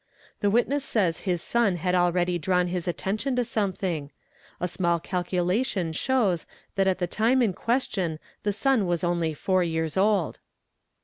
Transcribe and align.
'The 0.41 0.49
witness 0.49 0.83
says 0.83 1.19
his 1.29 1.43
son 1.43 1.75
had 1.75 1.93
already 1.93 2.39
drawn 2.39 2.69
his 2.69 2.87
attention 2.87 3.35
to 3.35 3.43
something; 3.43 4.09
a 4.59 4.67
small 4.67 4.99
calculation 4.99 5.93
shows 5.93 6.47
that 6.73 6.87
at 6.87 6.97
the 6.97 7.05
time 7.05 7.43
in 7.43 7.53
question 7.53 8.17
the 8.41 8.51
son 8.51 8.87
was 8.87 9.03
only 9.03 9.35
four 9.35 9.63
years 9.63 9.97
old. 9.97 10.39